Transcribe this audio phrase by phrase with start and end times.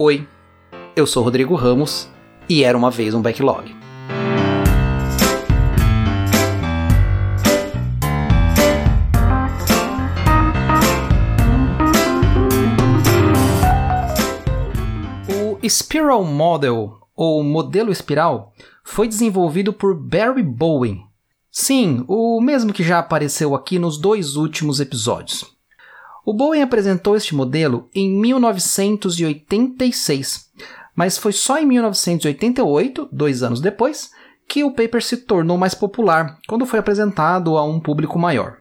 [0.00, 0.28] Oi,
[0.94, 2.08] eu sou Rodrigo Ramos
[2.48, 3.74] e era uma vez um backlog.
[15.28, 18.52] O Spiral Model, ou modelo espiral,
[18.84, 21.04] foi desenvolvido por Barry Bowen.
[21.50, 25.57] Sim, o mesmo que já apareceu aqui nos dois últimos episódios.
[26.28, 30.50] O Bowen apresentou este modelo em 1986,
[30.94, 34.10] mas foi só em 1988, dois anos depois,
[34.46, 38.58] que o paper se tornou mais popular, quando foi apresentado a um público maior.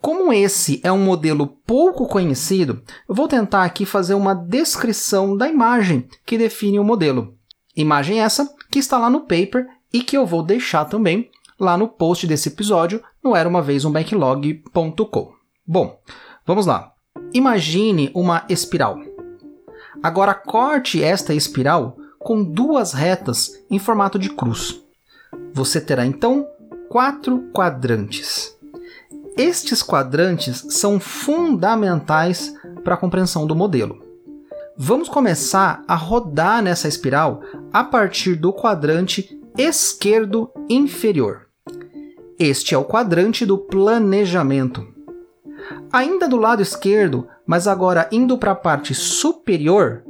[0.00, 5.48] Como esse é um modelo pouco conhecido, eu vou tentar aqui fazer uma descrição da
[5.48, 7.34] imagem que define o modelo.
[7.74, 11.88] Imagem essa que está lá no paper e que eu vou deixar também lá no
[11.88, 15.32] post desse episódio no era uma vez um backlog.com.
[15.66, 15.98] Bom,
[16.48, 16.94] Vamos lá.
[17.34, 18.98] Imagine uma espiral.
[20.02, 24.82] Agora corte esta espiral com duas retas em formato de cruz.
[25.52, 26.48] Você terá então
[26.88, 28.56] quatro quadrantes.
[29.36, 34.02] Estes quadrantes são fundamentais para a compreensão do modelo.
[34.74, 41.48] Vamos começar a rodar nessa espiral a partir do quadrante esquerdo inferior.
[42.38, 44.96] Este é o quadrante do planejamento.
[45.92, 50.02] Ainda do lado esquerdo, mas agora indo para a parte superior,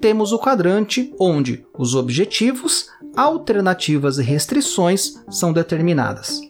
[0.00, 6.40] temos o quadrante onde os objetivos, alternativas e restrições são determinadas.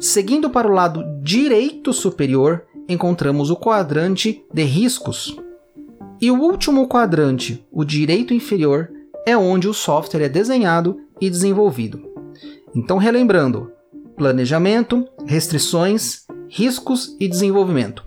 [0.00, 5.36] Seguindo para o lado direito superior, encontramos o quadrante de riscos.
[6.20, 8.90] E o último quadrante, o direito inferior,
[9.26, 12.02] é onde o software é desenhado e desenvolvido.
[12.74, 13.70] Então, relembrando:
[14.16, 18.04] planejamento, restrições riscos e desenvolvimento.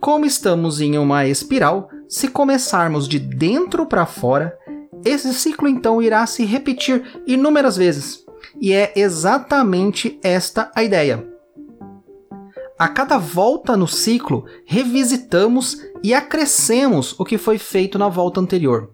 [0.00, 4.56] Como estamos em uma espiral, se começarmos de dentro para fora,
[5.04, 8.24] esse ciclo então irá se repetir inúmeras vezes.
[8.60, 11.26] E é exatamente esta a ideia.
[12.78, 18.90] A cada volta no ciclo, revisitamos e acrescemos o que foi feito na volta anterior.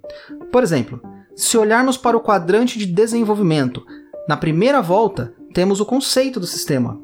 [0.50, 1.00] Por exemplo,
[1.36, 3.84] se olharmos para o quadrante de desenvolvimento,
[4.28, 7.00] na primeira volta temos o conceito do sistema.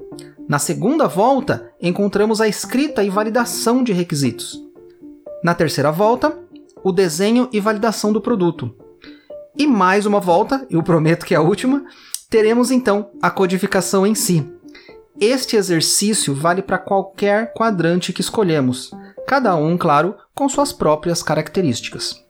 [0.52, 4.62] Na segunda volta, encontramos a escrita e validação de requisitos.
[5.42, 6.38] Na terceira volta,
[6.84, 8.76] o desenho e validação do produto.
[9.56, 11.86] E mais uma volta, eu prometo que é a última,
[12.28, 14.46] teremos então a codificação em si.
[15.18, 18.90] Este exercício vale para qualquer quadrante que escolhemos,
[19.26, 22.22] cada um, claro, com suas próprias características.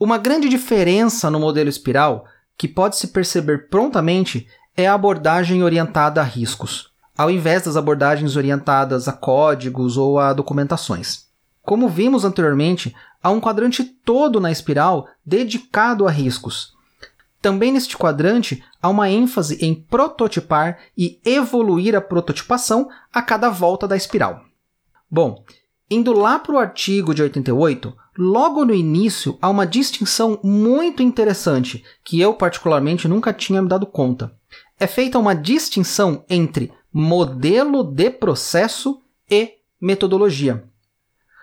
[0.00, 2.24] Uma grande diferença no modelo espiral,
[2.56, 6.89] que pode se perceber prontamente, é a abordagem orientada a riscos
[7.20, 11.26] ao invés das abordagens orientadas a códigos ou a documentações.
[11.60, 16.72] Como vimos anteriormente, há um quadrante todo na espiral dedicado a riscos.
[17.42, 23.86] Também neste quadrante há uma ênfase em prototipar e evoluir a prototipação a cada volta
[23.86, 24.40] da espiral.
[25.10, 25.44] Bom,
[25.90, 31.84] indo lá para o artigo de 88, logo no início há uma distinção muito interessante
[32.02, 34.32] que eu, particularmente, nunca tinha me dado conta.
[34.78, 40.64] É feita uma distinção entre modelo de processo e metodologia.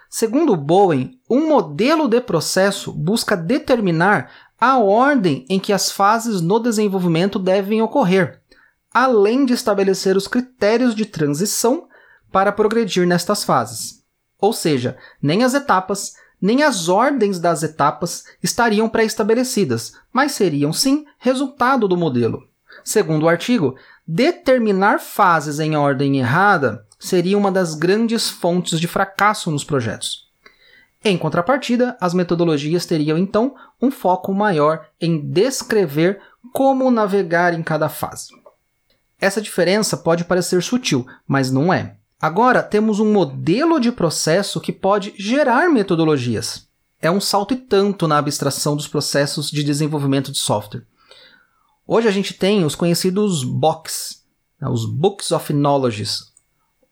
[0.09, 6.59] Segundo Bowen, um modelo de processo busca determinar a ordem em que as fases no
[6.59, 8.41] desenvolvimento devem ocorrer,
[8.91, 11.87] além de estabelecer os critérios de transição
[12.31, 14.03] para progredir nestas fases.
[14.39, 21.05] Ou seja, nem as etapas, nem as ordens das etapas estariam pré-estabelecidas, mas seriam sim
[21.19, 22.47] resultado do modelo.
[22.87, 23.75] Segundo o artigo,
[24.07, 30.29] determinar fases em ordem errada seria uma das grandes fontes de fracasso nos projetos.
[31.03, 36.21] Em contrapartida, as metodologias teriam então um foco maior em descrever
[36.53, 38.29] como navegar em cada fase.
[39.19, 41.97] Essa diferença pode parecer sutil, mas não é.
[42.21, 46.69] Agora temos um modelo de processo que pode gerar metodologias.
[47.01, 50.85] É um salto e tanto na abstração dos processos de desenvolvimento de software.
[51.89, 54.21] Hoje a gente tem os conhecidos BOKs,
[54.59, 56.03] né, os Books of Knowledge,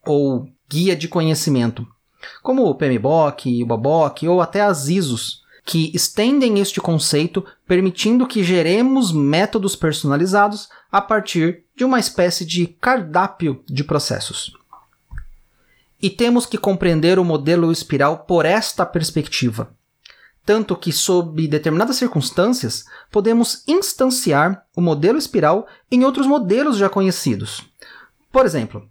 [0.06, 1.86] ou Guia de Conhecimento,
[2.42, 8.42] como o PMBOK, o BABOK ou até as ISOs, que estendem este conceito, permitindo que
[8.42, 14.54] geremos métodos personalizados a partir de uma espécie de cardápio de processos.
[16.02, 19.76] E temos que compreender o modelo espiral por esta perspectiva
[20.46, 27.64] tanto que, sob determinadas circunstâncias, podemos instanciar o modelo espiral em outros modelos já conhecidos.
[28.32, 28.88] Por exemplo,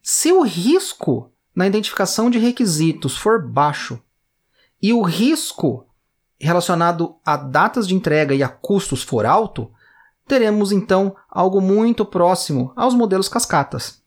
[0.00, 4.00] se o risco na identificação de requisitos for baixo
[4.80, 5.86] e o risco
[6.40, 9.70] relacionado a datas de entrega e a custos for alto,
[10.26, 14.02] teremos então algo muito próximo aos modelos cascatas.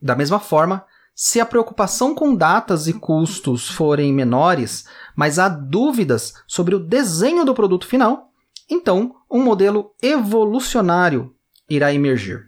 [0.00, 0.84] Da mesma forma,
[1.14, 7.44] se a preocupação com datas e custos forem menores, mas há dúvidas sobre o desenho
[7.44, 8.30] do produto final,
[8.68, 11.34] então um modelo evolucionário
[11.68, 12.46] irá emergir.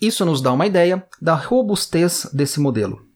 [0.00, 3.06] Isso nos dá uma ideia da robustez desse modelo.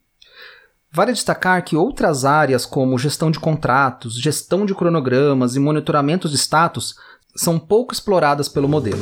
[0.91, 6.37] Vale destacar que outras áreas, como gestão de contratos, gestão de cronogramas e monitoramento de
[6.37, 6.95] status,
[7.33, 9.01] são pouco exploradas pelo modelo.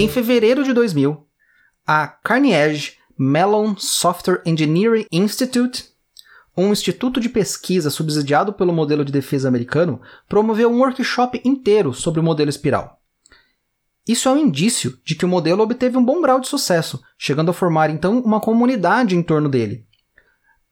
[0.00, 1.26] Em fevereiro de 2000,
[1.86, 5.90] a Carnegie Mellon Software Engineering Institute,
[6.56, 12.18] um instituto de pesquisa subsidiado pelo modelo de defesa americano, promoveu um workshop inteiro sobre
[12.18, 12.98] o modelo espiral.
[14.08, 17.50] Isso é um indício de que o modelo obteve um bom grau de sucesso, chegando
[17.50, 19.86] a formar então uma comunidade em torno dele.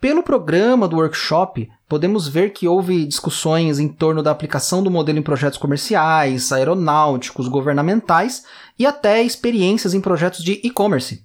[0.01, 5.19] Pelo programa do workshop, podemos ver que houve discussões em torno da aplicação do modelo
[5.19, 8.45] em projetos comerciais, aeronáuticos, governamentais
[8.79, 11.25] e até experiências em projetos de e-commerce.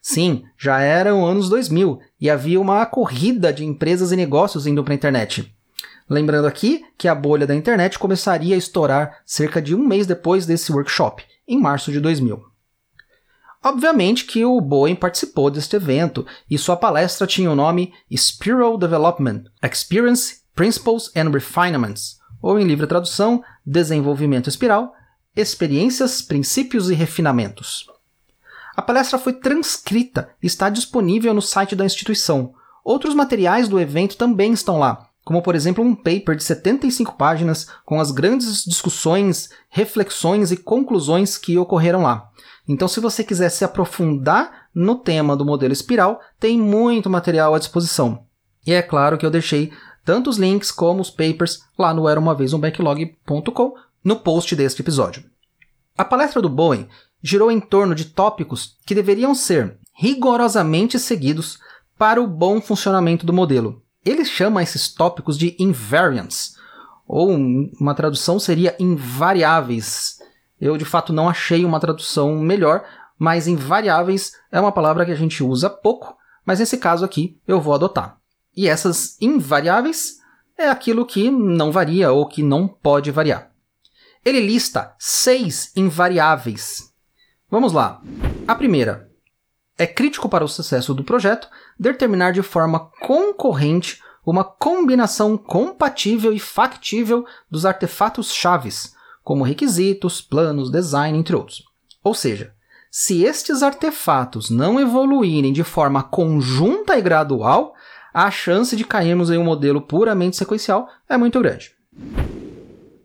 [0.00, 4.94] Sim, já eram anos 2000 e havia uma corrida de empresas e negócios indo para
[4.94, 5.52] a internet.
[6.08, 10.46] Lembrando aqui que a bolha da internet começaria a estourar cerca de um mês depois
[10.46, 12.51] desse workshop, em março de 2000.
[13.64, 19.44] Obviamente que o Boeing participou deste evento e sua palestra tinha o nome Spiral Development
[19.62, 24.92] Experience, Principles and Refinements, ou em livre tradução, Desenvolvimento Espiral,
[25.36, 27.86] Experiências, Princípios e Refinamentos.
[28.74, 32.54] A palestra foi transcrita e está disponível no site da instituição.
[32.84, 37.68] Outros materiais do evento também estão lá, como por exemplo um paper de 75 páginas
[37.84, 42.28] com as grandes discussões, reflexões e conclusões que ocorreram lá.
[42.68, 47.58] Então, se você quiser se aprofundar no tema do modelo espiral, tem muito material à
[47.58, 48.24] disposição.
[48.66, 49.72] E é claro que eu deixei
[50.04, 53.74] tanto os links como os papers lá no era uma vez um backlog.com
[54.04, 55.24] no post deste episódio.
[55.96, 56.88] A palestra do Boeing
[57.22, 61.58] girou em torno de tópicos que deveriam ser rigorosamente seguidos
[61.98, 66.56] para o bom funcionamento do modelo, ele chama esses tópicos de invariants,
[67.06, 70.18] ou uma tradução seria invariáveis.
[70.60, 72.84] Eu de fato não achei uma tradução melhor,
[73.18, 77.60] mas invariáveis é uma palavra que a gente usa pouco, mas nesse caso aqui eu
[77.60, 78.18] vou adotar.
[78.56, 80.18] E essas invariáveis
[80.58, 83.50] é aquilo que não varia ou que não pode variar.
[84.24, 86.92] Ele lista seis invariáveis.
[87.50, 88.00] Vamos lá.
[88.46, 89.10] A primeira,
[89.78, 91.48] é crítico para o sucesso do projeto
[91.78, 100.70] determinar de forma concorrente uma combinação compatível e factível dos artefatos chaves, como requisitos, planos,
[100.70, 101.64] design, entre outros.
[102.04, 102.54] Ou seja,
[102.90, 107.74] se estes artefatos não evoluírem de forma conjunta e gradual,
[108.12, 111.74] a chance de cairmos em um modelo puramente sequencial é muito grande.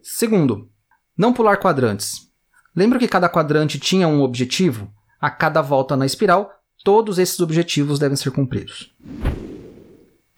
[0.03, 0.69] Segundo,
[1.17, 2.27] não pular quadrantes.
[2.75, 4.91] Lembra que cada quadrante tinha um objetivo?
[5.19, 6.51] A cada volta na espiral,
[6.87, 8.95] todos esses objetivos devem ser cumpridos.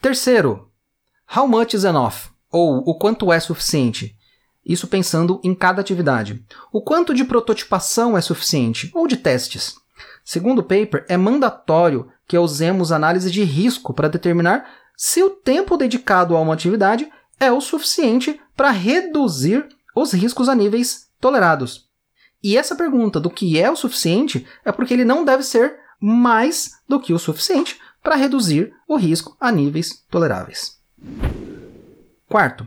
[0.02, 0.68] Terceiro,
[1.32, 2.32] how much is enough?
[2.50, 4.16] Ou o quanto é suficiente?
[4.66, 6.44] Isso pensando em cada atividade.
[6.72, 8.90] O quanto de prototipação é suficiente?
[8.92, 9.76] Ou de testes?
[10.24, 15.76] Segundo o paper, é mandatório que usemos análise de risco para determinar se o tempo
[15.76, 17.08] dedicado a uma atividade
[17.38, 21.88] é o suficiente para reduzir os riscos a níveis tolerados.
[22.42, 26.72] E essa pergunta do que é o suficiente é porque ele não deve ser mais
[26.88, 30.80] do que o suficiente para reduzir o risco a níveis toleráveis.
[32.28, 32.66] Quarto.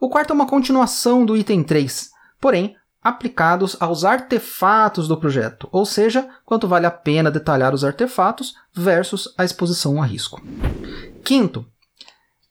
[0.00, 2.10] O quarto é uma continuação do item 3,
[2.40, 8.54] porém aplicados aos artefatos do projeto, ou seja, quanto vale a pena detalhar os artefatos
[8.72, 10.40] versus a exposição a risco.
[11.24, 11.66] Quinto,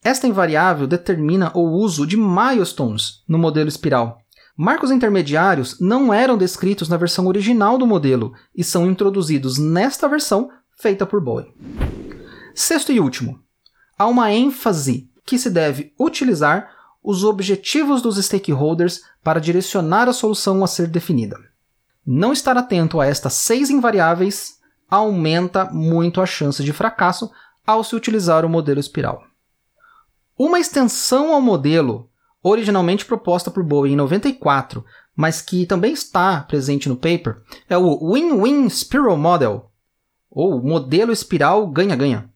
[0.04, 4.22] esta invariável determina o uso de milestones no modelo espiral,
[4.58, 10.50] Marcos intermediários não eram descritos na versão original do modelo e são introduzidos nesta versão
[10.78, 11.54] feita por Boeing.
[12.54, 13.40] Sexto e último,
[13.98, 16.70] há uma ênfase que se deve utilizar
[17.04, 21.38] os objetivos dos stakeholders para direcionar a solução a ser definida.
[22.06, 27.32] Não estar atento a estas seis invariáveis aumenta muito a chance de fracasso
[27.66, 29.24] ao se utilizar o modelo espiral.
[30.38, 32.11] Uma extensão ao modelo
[32.44, 34.84] originalmente proposta por Bowie em 94,
[35.16, 39.70] mas que também está presente no paper, é o Win-Win Spiral Model,
[40.30, 42.30] ou modelo espiral ganha-ganha.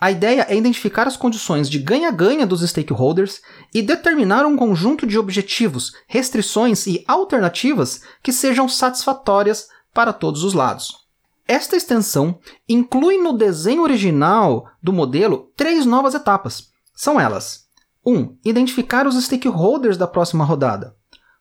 [0.00, 3.42] A ideia é identificar as condições de ganha-ganha dos stakeholders
[3.74, 10.54] e determinar um conjunto de objetivos, restrições e alternativas que sejam satisfatórias para todos os
[10.54, 11.00] lados.
[11.46, 16.70] Esta extensão inclui no desenho original do modelo três novas etapas.
[16.94, 17.66] São elas:
[18.04, 18.12] 1.
[18.12, 20.94] Um, identificar os stakeholders da próxima rodada.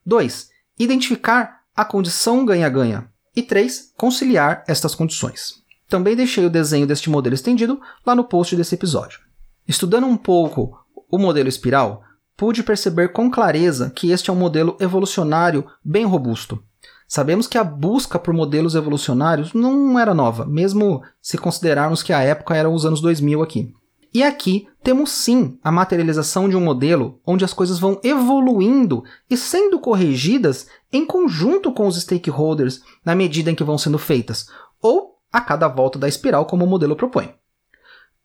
[0.06, 0.50] 2.
[0.78, 3.10] Identificar a condição ganha-ganha.
[3.36, 3.94] E 3.
[3.98, 5.64] Conciliar estas condições.
[5.88, 9.20] Também deixei o desenho deste modelo estendido lá no post desse episódio.
[9.68, 10.78] Estudando um pouco
[11.10, 12.04] o modelo espiral,
[12.36, 16.64] pude perceber com clareza que este é um modelo evolucionário bem robusto.
[17.08, 22.22] Sabemos que a busca por modelos evolucionários não era nova, mesmo se considerarmos que a
[22.22, 23.74] época era os anos 2000 aqui.
[24.14, 29.38] E aqui temos sim a materialização de um modelo onde as coisas vão evoluindo e
[29.38, 34.48] sendo corrigidas em conjunto com os stakeholders na medida em que vão sendo feitas,
[34.82, 37.36] ou a cada volta da espiral, como o modelo propõe.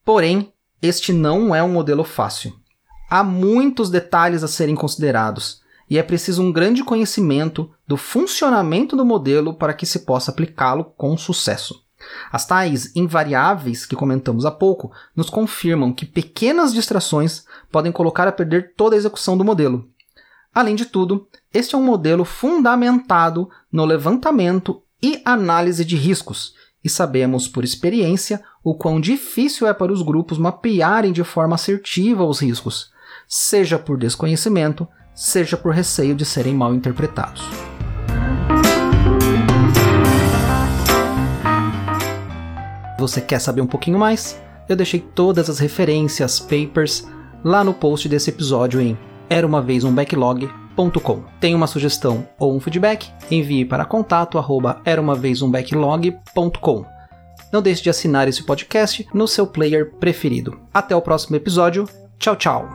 [0.05, 2.53] Porém, este não é um modelo fácil.
[3.11, 9.05] Há muitos detalhes a serem considerados, e é preciso um grande conhecimento do funcionamento do
[9.05, 11.84] modelo para que se possa aplicá-lo com sucesso.
[12.31, 18.33] As tais invariáveis que comentamos há pouco nos confirmam que pequenas distrações podem colocar a
[18.33, 19.89] perder toda a execução do modelo.
[20.55, 26.89] Além de tudo, este é um modelo fundamentado no levantamento e análise de riscos, e
[26.89, 32.41] sabemos por experiência o quão difícil é para os grupos mapearem de forma assertiva os
[32.41, 32.91] riscos,
[33.27, 37.43] seja por desconhecimento, seja por receio de serem mal interpretados.
[43.05, 44.41] Você quer saber um pouquinho mais?
[44.67, 47.07] Eu deixei todas as referências, papers,
[47.45, 48.97] lá no post desse episódio em
[49.29, 49.85] era uma vez
[50.75, 51.23] um.
[51.39, 53.13] Tem uma sugestão ou um feedback?
[53.31, 56.87] Envie para contato arroba era uma vez um backlog.com.
[57.53, 60.59] Não deixe de assinar esse podcast no seu player preferido.
[60.73, 61.87] Até o próximo episódio.
[62.19, 62.67] Tchau, tchau.